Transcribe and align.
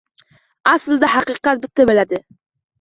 Aslida, 0.71 1.11
haqiqat 1.17 1.63
bitta 1.69 1.89
bo‘ladi. 1.93 2.25